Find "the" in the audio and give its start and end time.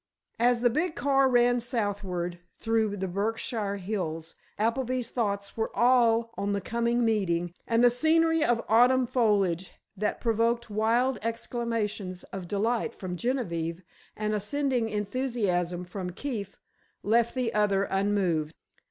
0.61-0.71, 2.97-3.07, 6.53-6.59, 7.83-7.91, 17.35-17.53